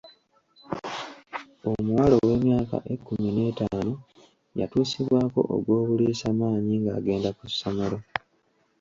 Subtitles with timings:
[1.69, 3.93] Omuwala ow'emyaka ekkumi n'etaano
[4.59, 7.97] yatuusibwako ogw'obuliisamaanyi ng'agenda ku ssomero.